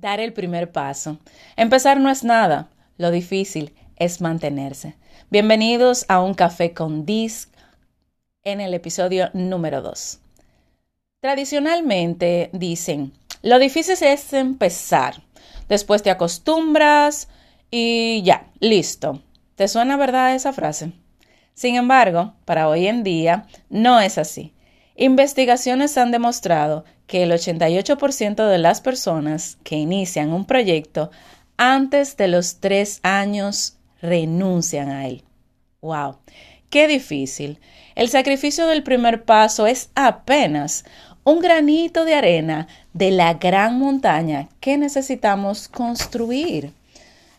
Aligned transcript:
Dar 0.00 0.20
el 0.20 0.32
primer 0.32 0.70
paso. 0.70 1.18
Empezar 1.56 1.98
no 1.98 2.08
es 2.08 2.22
nada, 2.22 2.68
lo 2.98 3.10
difícil 3.10 3.74
es 3.96 4.20
mantenerse. 4.20 4.94
Bienvenidos 5.28 6.04
a 6.06 6.20
un 6.20 6.34
café 6.34 6.72
con 6.72 7.04
disc 7.04 7.52
en 8.44 8.60
el 8.60 8.74
episodio 8.74 9.28
número 9.32 9.82
2. 9.82 10.20
Tradicionalmente 11.18 12.48
dicen, 12.52 13.12
lo 13.42 13.58
difícil 13.58 13.96
es 14.00 14.32
empezar, 14.32 15.20
después 15.68 16.04
te 16.04 16.10
acostumbras 16.10 17.26
y 17.68 18.22
ya, 18.22 18.46
listo. 18.60 19.20
¿Te 19.56 19.66
suena 19.66 19.96
verdad 19.96 20.36
esa 20.36 20.52
frase? 20.52 20.92
Sin 21.54 21.74
embargo, 21.74 22.34
para 22.44 22.68
hoy 22.68 22.86
en 22.86 23.02
día 23.02 23.48
no 23.68 23.98
es 23.98 24.16
así. 24.16 24.54
Investigaciones 25.00 25.96
han 25.96 26.10
demostrado 26.10 26.84
que 27.06 27.22
el 27.22 27.30
88% 27.30 28.48
de 28.48 28.58
las 28.58 28.80
personas 28.80 29.56
que 29.62 29.76
inician 29.76 30.32
un 30.32 30.44
proyecto 30.44 31.12
antes 31.56 32.16
de 32.16 32.26
los 32.26 32.56
tres 32.56 32.98
años 33.04 33.76
renuncian 34.02 34.90
a 34.90 35.06
él. 35.06 35.22
¡Wow! 35.82 36.16
¡Qué 36.68 36.88
difícil! 36.88 37.60
El 37.94 38.08
sacrificio 38.08 38.66
del 38.66 38.82
primer 38.82 39.22
paso 39.22 39.68
es 39.68 39.90
apenas 39.94 40.84
un 41.22 41.38
granito 41.38 42.04
de 42.04 42.16
arena 42.16 42.66
de 42.92 43.12
la 43.12 43.34
gran 43.34 43.78
montaña 43.78 44.48
que 44.58 44.78
necesitamos 44.78 45.68
construir. 45.68 46.72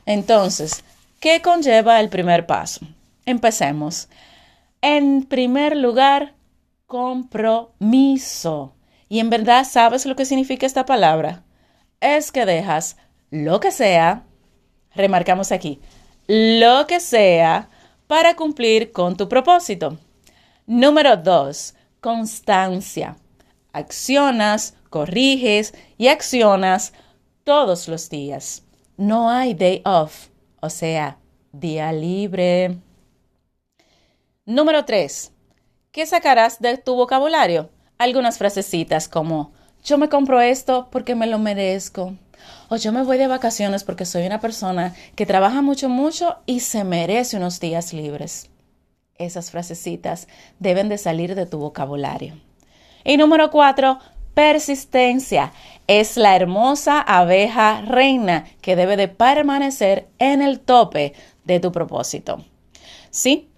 Entonces, 0.05 0.85
¿qué 1.19 1.41
conlleva 1.41 1.99
el 1.99 2.07
primer 2.07 2.45
paso? 2.45 2.87
Empecemos. 3.25 4.07
En 4.81 5.23
primer 5.23 5.75
lugar, 5.75 6.38
compromiso. 6.89 8.73
Y 9.09 9.19
en 9.19 9.29
verdad, 9.29 9.63
¿sabes 9.63 10.07
lo 10.07 10.15
que 10.15 10.25
significa 10.25 10.65
esta 10.65 10.87
palabra? 10.87 11.43
Es 12.01 12.31
que 12.31 12.47
dejas 12.47 12.97
lo 13.29 13.59
que 13.59 13.71
sea, 13.71 14.25
remarcamos 14.95 15.51
aquí, 15.51 15.79
lo 16.27 16.87
que 16.87 16.99
sea 16.99 17.69
para 18.07 18.35
cumplir 18.35 18.91
con 18.91 19.15
tu 19.15 19.29
propósito. 19.29 19.99
Número 20.65 21.15
dos, 21.15 21.75
constancia. 22.01 23.17
Accionas, 23.71 24.73
corriges 24.89 25.75
y 25.99 26.07
accionas 26.07 26.93
todos 27.43 27.87
los 27.87 28.09
días. 28.09 28.63
No 28.97 29.29
hay 29.29 29.53
day 29.53 29.83
off, 29.85 30.29
o 30.59 30.71
sea, 30.71 31.19
día 31.51 31.91
libre. 31.91 32.79
Número 34.43 34.85
tres, 34.85 35.31
¿qué 35.91 36.05
sacarás 36.05 36.59
de 36.59 36.77
tu 36.77 36.95
vocabulario? 36.95 37.69
algunas 37.99 38.37
frasecitas 38.37 39.07
como 39.07 39.51
yo 39.83 39.97
me 39.97 40.09
compro 40.09 40.41
esto 40.41 40.87
porque 40.89 41.15
me 41.15 41.27
lo 41.27 41.37
merezco. 41.37 42.15
O 42.69 42.77
yo 42.77 42.91
me 42.91 43.03
voy 43.03 43.17
de 43.17 43.27
vacaciones 43.27 43.83
porque 43.83 44.05
soy 44.05 44.25
una 44.25 44.39
persona 44.39 44.95
que 45.15 45.25
trabaja 45.25 45.61
mucho, 45.61 45.89
mucho 45.89 46.37
y 46.45 46.61
se 46.61 46.83
merece 46.83 47.37
unos 47.37 47.59
días 47.59 47.93
libres. 47.93 48.49
Esas 49.17 49.51
frasecitas 49.51 50.27
deben 50.59 50.87
de 50.87 50.97
salir 50.97 51.35
de 51.35 51.45
tu 51.45 51.59
vocabulario. 51.59 52.35
Y 53.03 53.17
número 53.17 53.51
cuatro, 53.51 53.99
persistencia. 54.33 55.51
Es 55.87 56.15
la 56.15 56.35
hermosa 56.35 57.01
abeja 57.01 57.81
reina 57.81 58.45
que 58.61 58.75
debe 58.75 58.95
de 58.95 59.09
permanecer 59.09 60.07
en 60.19 60.41
el 60.41 60.61
tope 60.61 61.13
de 61.43 61.59
tu 61.59 61.71
propósito. 61.71 62.45
Sí, 63.09 63.49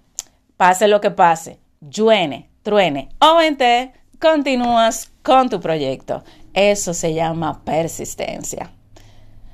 pase 0.57 0.87
lo 0.87 1.01
que 1.01 1.11
pase, 1.11 1.59
lluene, 1.81 2.49
truene 2.63 3.09
o 3.19 3.35
vente, 3.35 3.91
continúas 4.19 5.11
con 5.23 5.49
tu 5.49 5.59
proyecto. 5.59 6.23
Eso 6.53 6.93
se 6.93 7.13
llama 7.13 7.63
persistencia. 7.63 8.71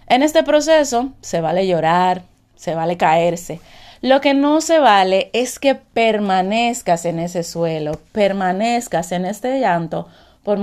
En 0.08 0.24
este 0.24 0.44
proceso 0.44 1.14
se 1.22 1.42
vale 1.42 1.68
llorar, 1.68 2.24
se 2.56 2.76
vale 2.76 2.98
caerse. 2.98 3.60
Lo 4.02 4.22
que 4.22 4.34
no 4.34 4.62
se 4.62 4.80
vale 4.80 5.30
es 5.34 5.58
que 5.60 5.76
permanezcas 5.76 7.06
en 7.06 7.20
ese 7.20 7.44
suelo, 7.44 8.00
permanezcas 8.12 9.12
en 9.12 9.26
este 9.26 9.60
llanto 9.60 10.08
por, 10.44 10.60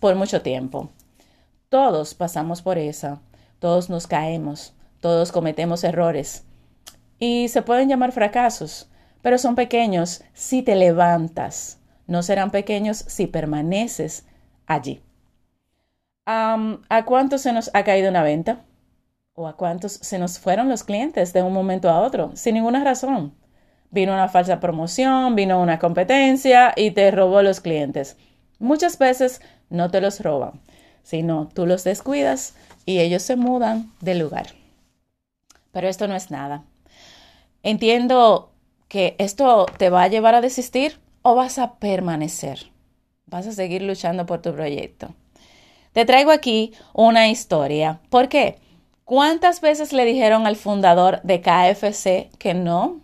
por 0.00 0.14
mucho 0.16 0.42
tiempo. 0.42 0.90
Todos 1.68 2.14
pasamos 2.14 2.62
por 2.62 2.78
esa, 2.78 3.20
todos 3.58 3.88
nos 3.90 4.06
caemos, 4.06 4.74
todos 5.00 5.32
cometemos 5.32 5.84
errores 5.84 6.44
y 7.18 7.48
se 7.48 7.62
pueden 7.62 7.88
llamar 7.88 8.12
fracasos, 8.12 8.88
pero 9.24 9.38
son 9.38 9.54
pequeños 9.54 10.22
si 10.34 10.60
te 10.60 10.76
levantas, 10.76 11.78
no 12.06 12.22
serán 12.22 12.50
pequeños 12.50 12.98
si 12.98 13.26
permaneces 13.26 14.26
allí. 14.66 15.02
¿A 16.26 17.04
cuántos 17.06 17.40
se 17.40 17.54
nos 17.54 17.70
ha 17.72 17.84
caído 17.84 18.10
una 18.10 18.22
venta? 18.22 18.66
¿O 19.32 19.48
a 19.48 19.56
cuántos 19.56 19.92
se 19.92 20.18
nos 20.18 20.38
fueron 20.38 20.68
los 20.68 20.84
clientes 20.84 21.32
de 21.32 21.42
un 21.42 21.54
momento 21.54 21.88
a 21.88 22.02
otro 22.02 22.32
sin 22.34 22.52
ninguna 22.52 22.84
razón? 22.84 23.34
Vino 23.90 24.12
una 24.12 24.28
falsa 24.28 24.60
promoción, 24.60 25.34
vino 25.34 25.58
una 25.58 25.78
competencia 25.78 26.74
y 26.76 26.90
te 26.90 27.10
robó 27.10 27.40
los 27.40 27.60
clientes. 27.60 28.18
Muchas 28.58 28.98
veces 28.98 29.40
no 29.70 29.90
te 29.90 30.02
los 30.02 30.20
roban, 30.20 30.60
sino 31.02 31.48
tú 31.54 31.64
los 31.64 31.82
descuidas 31.82 32.56
y 32.84 32.98
ellos 32.98 33.22
se 33.22 33.36
mudan 33.36 33.90
de 34.02 34.16
lugar. 34.16 34.48
Pero 35.72 35.88
esto 35.88 36.08
no 36.08 36.14
es 36.14 36.30
nada. 36.30 36.64
Entiendo 37.62 38.50
que 38.94 39.16
esto 39.18 39.66
te 39.76 39.90
va 39.90 40.04
a 40.04 40.06
llevar 40.08 40.36
a 40.36 40.40
desistir, 40.40 41.00
o 41.22 41.34
vas 41.34 41.58
a 41.58 41.80
permanecer? 41.80 42.70
¿Vas 43.26 43.44
a 43.48 43.50
seguir 43.50 43.82
luchando 43.82 44.24
por 44.24 44.40
tu 44.40 44.54
proyecto? 44.54 45.16
Te 45.92 46.04
traigo 46.04 46.30
aquí 46.30 46.72
una 46.92 47.28
historia. 47.28 47.98
¿Por 48.08 48.28
qué? 48.28 48.60
¿Cuántas 49.04 49.60
veces 49.60 49.92
le 49.92 50.04
dijeron 50.04 50.46
al 50.46 50.54
fundador 50.54 51.20
de 51.24 51.40
KFC 51.40 52.30
que 52.38 52.54
no? 52.54 53.00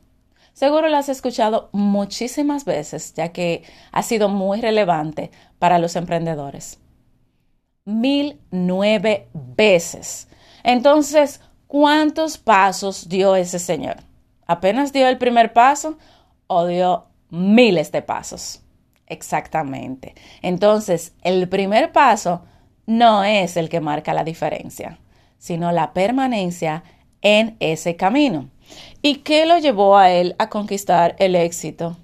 Seguro 0.53 0.89
lo 0.89 0.97
has 0.97 1.09
escuchado 1.09 1.71
muchísimas 1.73 2.65
veces, 2.65 3.13
ya 3.15 3.31
que 3.31 3.65
ha 3.91 4.05
sido 4.05 4.29
muy 4.29 4.61
relevante 4.61 5.33
para 5.59 5.81
los 5.81 5.97
emprendedores. 5.97 6.79
Mil 7.85 8.39
nueve 8.53 9.27
veces. 9.35 10.29
Entonces, 10.63 11.41
¿cuántos 11.67 12.39
pasos 12.39 13.09
dio 13.09 13.35
ese 13.35 13.59
señor? 13.59 14.09
¿Apenas 14.51 14.93
dio 14.93 15.07
el 15.07 15.17
primer 15.17 15.53
paso 15.53 15.97
o 16.49 16.67
dio 16.67 17.07
miles 17.29 17.93
de 17.93 18.03
pasos. 18.03 18.63
Exactamente. 19.07 20.17
Entonces, 20.43 21.13
el 21.23 21.49
primer 21.49 21.93
paso 21.93 22.43
no 22.85 23.23
es 23.23 23.57
el 23.57 23.69
que 23.69 23.79
marca 23.79 24.13
la 24.13 24.25
diferencia, 24.25 24.99
sino 25.39 25.71
la 25.71 25.93
permanencia 25.93 26.83
en 27.23 27.57
ese 27.61 27.95
camino. 27.95 28.51
¿Y 29.03 29.19
qué 29.19 29.47
lo 29.47 29.57
llevó 29.59 29.97
a 29.97 30.11
él 30.11 30.35
a 30.41 30.49
conquistar 30.49 31.15
el 31.21 31.37
éxito? 31.37 31.97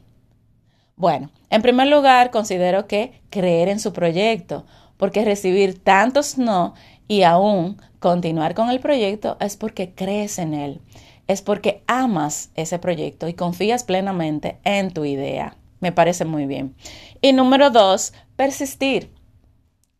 Bueno, 0.95 1.31
en 1.51 1.62
primer 1.62 1.89
lugar, 1.89 2.31
considero 2.31 2.87
que 2.87 3.23
creer 3.29 3.69
en 3.69 3.81
su 3.81 3.93
proyecto, 3.93 4.67
porque 4.99 5.25
recibir 5.25 5.83
tantos 5.83 6.39
no 6.39 6.75
y 7.09 7.25
aún 7.25 7.83
continuar 7.99 8.55
con 8.55 8.71
el 8.71 8.79
proyecto 8.79 9.37
es 9.41 9.56
porque 9.56 9.93
crees 9.97 10.39
en 10.39 10.55
él 10.55 10.81
es 11.28 11.42
porque 11.42 11.82
amas 11.87 12.50
ese 12.54 12.78
proyecto 12.78 13.28
y 13.28 13.34
confías 13.34 13.84
plenamente 13.84 14.59
en 14.64 14.92
tu 14.92 15.04
idea. 15.04 15.56
Me 15.81 15.92
parece 15.92 16.25
muy 16.25 16.47
bien. 16.47 16.75
Y 17.20 17.32
número 17.32 17.70
dos, 17.70 18.12
persistir. 18.37 19.12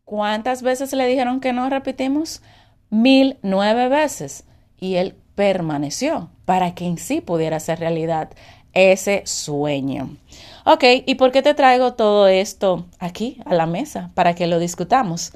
¿Cuántas 0.05 0.61
veces 0.61 0.93
le 0.93 1.05
dijeron 1.07 1.39
que 1.39 1.53
no 1.53 1.69
repetimos? 1.69 2.41
Mil 2.89 3.37
nueve 3.41 3.89
veces. 3.89 4.45
Y 4.79 4.95
él 4.95 5.15
permaneció 5.35 6.29
para 6.45 6.73
que 6.73 6.85
en 6.85 6.97
sí 6.97 7.21
pudiera 7.21 7.59
ser 7.59 7.79
realidad 7.79 8.29
ese 8.73 9.23
sueño. 9.25 10.15
Ok, 10.65 10.83
¿y 11.05 11.15
por 11.15 11.31
qué 11.31 11.41
te 11.41 11.53
traigo 11.53 11.93
todo 11.93 12.27
esto 12.27 12.85
aquí 12.99 13.41
a 13.45 13.53
la 13.53 13.65
mesa? 13.65 14.11
Para 14.13 14.33
que 14.33 14.47
lo 14.47 14.59
discutamos. 14.59 15.33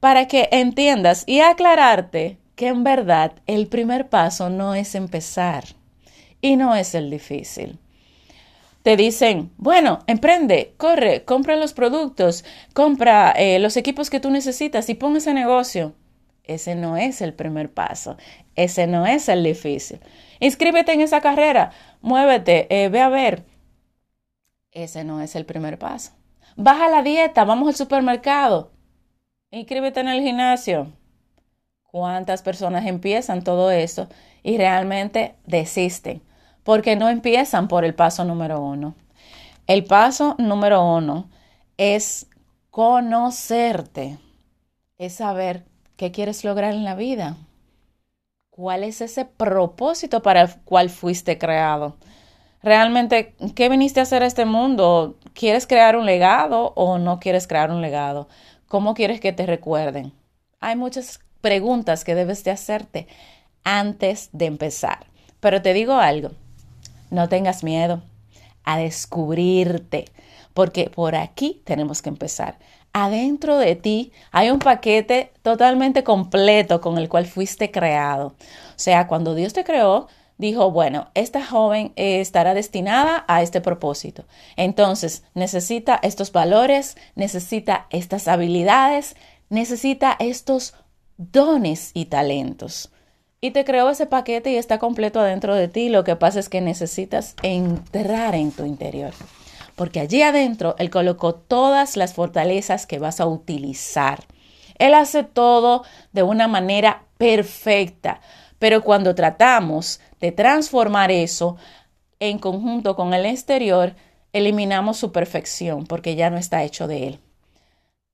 Para 0.00 0.26
que 0.26 0.48
entiendas 0.50 1.24
y 1.26 1.40
aclararte 1.40 2.39
que 2.60 2.68
en 2.68 2.84
verdad 2.84 3.32
el 3.46 3.68
primer 3.68 4.10
paso 4.10 4.50
no 4.50 4.74
es 4.74 4.94
empezar 4.94 5.64
y 6.42 6.56
no 6.56 6.74
es 6.74 6.94
el 6.94 7.08
difícil. 7.08 7.78
Te 8.82 8.98
dicen, 8.98 9.50
bueno, 9.56 10.00
emprende, 10.06 10.74
corre, 10.76 11.24
compra 11.24 11.56
los 11.56 11.72
productos, 11.72 12.44
compra 12.74 13.30
eh, 13.30 13.60
los 13.60 13.78
equipos 13.78 14.10
que 14.10 14.20
tú 14.20 14.30
necesitas 14.30 14.90
y 14.90 14.94
pon 14.94 15.16
ese 15.16 15.32
negocio. 15.32 15.94
Ese 16.44 16.74
no 16.74 16.98
es 16.98 17.22
el 17.22 17.32
primer 17.32 17.72
paso, 17.72 18.18
ese 18.56 18.86
no 18.86 19.06
es 19.06 19.30
el 19.30 19.42
difícil. 19.42 19.98
Inscríbete 20.38 20.92
en 20.92 21.00
esa 21.00 21.22
carrera, 21.22 21.70
muévete, 22.02 22.66
eh, 22.68 22.90
ve 22.90 23.00
a 23.00 23.08
ver. 23.08 23.46
Ese 24.70 25.02
no 25.02 25.22
es 25.22 25.34
el 25.34 25.46
primer 25.46 25.78
paso. 25.78 26.12
Baja 26.56 26.90
la 26.90 27.02
dieta, 27.02 27.46
vamos 27.46 27.68
al 27.68 27.74
supermercado. 27.74 28.70
Inscríbete 29.50 30.00
en 30.00 30.08
el 30.08 30.22
gimnasio 30.22 30.99
cuántas 31.90 32.42
personas 32.42 32.86
empiezan 32.86 33.42
todo 33.42 33.70
eso 33.70 34.08
y 34.42 34.56
realmente 34.56 35.34
desisten, 35.46 36.22
porque 36.62 36.96
no 36.96 37.08
empiezan 37.08 37.68
por 37.68 37.84
el 37.84 37.94
paso 37.94 38.24
número 38.24 38.60
uno. 38.60 38.94
El 39.66 39.84
paso 39.84 40.34
número 40.38 40.84
uno 40.84 41.28
es 41.76 42.26
conocerte, 42.70 44.18
es 44.98 45.14
saber 45.14 45.64
¿Qué 46.00 46.12
quieres 46.12 46.44
lograr 46.44 46.72
en 46.72 46.82
la 46.82 46.94
vida? 46.94 47.36
¿Cuál 48.48 48.84
es 48.84 49.02
ese 49.02 49.26
propósito 49.26 50.22
para 50.22 50.40
el 50.40 50.56
cual 50.64 50.88
fuiste 50.88 51.36
creado? 51.36 51.98
Realmente, 52.62 53.34
¿qué 53.54 53.68
viniste 53.68 54.00
a 54.00 54.04
hacer 54.04 54.22
a 54.22 54.26
este 54.26 54.46
mundo? 54.46 55.18
¿Quieres 55.34 55.66
crear 55.66 55.96
un 55.96 56.06
legado 56.06 56.72
o 56.74 56.96
no 56.96 57.20
quieres 57.20 57.46
crear 57.46 57.70
un 57.70 57.82
legado? 57.82 58.28
¿Cómo 58.66 58.94
quieres 58.94 59.20
que 59.20 59.34
te 59.34 59.44
recuerden? 59.44 60.14
Hay 60.58 60.74
muchas 60.74 61.20
preguntas 61.40 62.04
que 62.04 62.14
debes 62.14 62.44
de 62.44 62.50
hacerte 62.50 63.06
antes 63.64 64.30
de 64.32 64.46
empezar. 64.46 65.06
Pero 65.40 65.62
te 65.62 65.72
digo 65.72 65.94
algo, 65.94 66.30
no 67.10 67.28
tengas 67.28 67.64
miedo 67.64 68.02
a 68.64 68.78
descubrirte, 68.78 70.06
porque 70.54 70.90
por 70.90 71.16
aquí 71.16 71.62
tenemos 71.64 72.02
que 72.02 72.10
empezar. 72.10 72.58
Adentro 72.92 73.56
de 73.56 73.76
ti 73.76 74.12
hay 74.32 74.50
un 74.50 74.58
paquete 74.58 75.32
totalmente 75.42 76.02
completo 76.02 76.80
con 76.80 76.98
el 76.98 77.08
cual 77.08 77.26
fuiste 77.26 77.70
creado. 77.70 78.28
O 78.28 78.34
sea, 78.76 79.06
cuando 79.06 79.34
Dios 79.34 79.52
te 79.52 79.64
creó, 79.64 80.08
dijo, 80.38 80.70
bueno, 80.70 81.08
esta 81.14 81.44
joven 81.44 81.92
estará 81.96 82.54
destinada 82.54 83.24
a 83.28 83.42
este 83.42 83.60
propósito. 83.60 84.24
Entonces, 84.56 85.22
necesita 85.34 86.00
estos 86.02 86.32
valores, 86.32 86.96
necesita 87.14 87.86
estas 87.90 88.26
habilidades, 88.26 89.16
necesita 89.50 90.16
estos 90.18 90.74
dones 91.20 91.90
y 91.92 92.06
talentos. 92.06 92.90
Y 93.42 93.52
te 93.52 93.64
creó 93.64 93.90
ese 93.90 94.06
paquete 94.06 94.50
y 94.50 94.56
está 94.56 94.78
completo 94.78 95.20
adentro 95.20 95.54
de 95.54 95.68
ti. 95.68 95.88
Lo 95.88 96.04
que 96.04 96.16
pasa 96.16 96.40
es 96.40 96.48
que 96.48 96.60
necesitas 96.60 97.36
entrar 97.42 98.34
en 98.34 98.52
tu 98.52 98.64
interior. 98.64 99.12
Porque 99.76 100.00
allí 100.00 100.22
adentro 100.22 100.74
Él 100.78 100.90
colocó 100.90 101.34
todas 101.34 101.96
las 101.96 102.14
fortalezas 102.14 102.86
que 102.86 102.98
vas 102.98 103.20
a 103.20 103.26
utilizar. 103.26 104.24
Él 104.78 104.94
hace 104.94 105.22
todo 105.22 105.84
de 106.12 106.22
una 106.22 106.48
manera 106.48 107.04
perfecta. 107.18 108.20
Pero 108.58 108.82
cuando 108.82 109.14
tratamos 109.14 110.00
de 110.20 110.32
transformar 110.32 111.10
eso 111.10 111.56
en 112.18 112.38
conjunto 112.38 112.96
con 112.96 113.14
el 113.14 113.24
exterior, 113.24 113.94
eliminamos 114.32 114.98
su 114.98 115.12
perfección 115.12 115.86
porque 115.86 116.14
ya 116.14 116.28
no 116.28 116.36
está 116.36 116.62
hecho 116.62 116.86
de 116.86 117.08
Él 117.08 117.20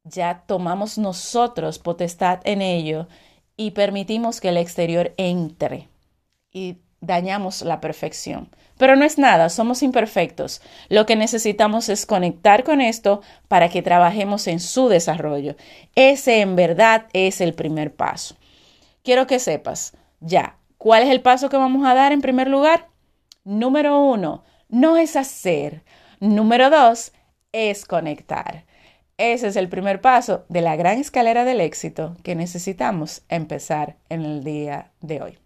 ya 0.08 0.44
tomamos 0.46 0.98
nosotros 0.98 1.78
potestad 1.78 2.40
en 2.44 2.62
ello 2.62 3.08
y 3.56 3.72
permitimos 3.72 4.40
que 4.40 4.50
el 4.50 4.56
exterior 4.56 5.12
entre 5.16 5.88
y 6.52 6.78
dañamos 7.00 7.62
la 7.62 7.80
perfección. 7.80 8.48
Pero 8.78 8.96
no 8.96 9.04
es 9.04 9.18
nada, 9.18 9.48
somos 9.48 9.82
imperfectos. 9.82 10.60
Lo 10.88 11.06
que 11.06 11.16
necesitamos 11.16 11.88
es 11.88 12.06
conectar 12.06 12.62
con 12.62 12.80
esto 12.80 13.22
para 13.48 13.68
que 13.68 13.82
trabajemos 13.82 14.46
en 14.46 14.60
su 14.60 14.88
desarrollo. 14.88 15.56
Ese 15.94 16.40
en 16.40 16.56
verdad 16.56 17.06
es 17.12 17.40
el 17.40 17.54
primer 17.54 17.94
paso. 17.94 18.36
Quiero 19.02 19.26
que 19.26 19.38
sepas, 19.38 19.94
ya, 20.20 20.58
¿cuál 20.78 21.04
es 21.04 21.10
el 21.10 21.22
paso 21.22 21.48
que 21.48 21.56
vamos 21.56 21.86
a 21.86 21.94
dar 21.94 22.12
en 22.12 22.20
primer 22.20 22.48
lugar? 22.48 22.88
Número 23.44 24.00
uno, 24.00 24.44
no 24.68 24.96
es 24.96 25.16
hacer. 25.16 25.84
Número 26.20 26.70
dos, 26.70 27.12
es 27.52 27.84
conectar. 27.84 28.66
Ese 29.18 29.48
es 29.48 29.56
el 29.56 29.68
primer 29.70 30.02
paso 30.02 30.44
de 30.50 30.60
la 30.60 30.76
gran 30.76 30.98
escalera 30.98 31.44
del 31.44 31.62
éxito 31.62 32.16
que 32.22 32.34
necesitamos 32.34 33.22
empezar 33.28 33.96
en 34.10 34.24
el 34.24 34.44
día 34.44 34.92
de 35.00 35.22
hoy. 35.22 35.38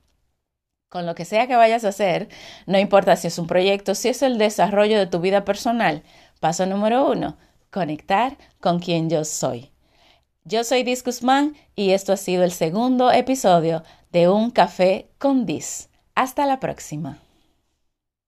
Con 0.88 1.06
lo 1.06 1.14
que 1.14 1.25
sea 1.25 1.46
que 1.46 1.55
vayas 1.55 1.84
a 1.84 1.90
hacer, 1.90 2.28
no 2.67 2.78
importa 2.81 3.14
si 3.14 3.28
es 3.28 3.38
un 3.38 3.46
proyecto, 3.46 3.94
si 3.94 4.08
es 4.08 4.22
el 4.22 4.38
desarrollo 4.38 4.99
de 4.99 5.06
tu 5.06 5.20
vida 5.20 5.44
personal. 5.44 6.02
Paso 6.40 6.67
número 6.67 7.08
uno, 7.08 7.37
conectar 7.70 8.37
con 8.58 8.81
quien 8.81 9.08
yo 9.08 9.25
soy. 9.25 9.70
Yo 10.43 10.64
soy 10.64 10.82
Dis 10.82 11.05
Guzmán 11.05 11.55
y 11.76 11.93
esto 11.93 12.12
ha 12.12 12.16
sido 12.16 12.43
el 12.43 12.50
segundo 12.50 13.12
episodio 13.12 13.84
de 14.11 14.28
Un 14.28 14.50
Café 14.50 15.11
con 15.19 15.46
Dis. 15.46 15.90
Hasta 16.16 16.44
la 16.44 16.58
próxima. 16.58 17.19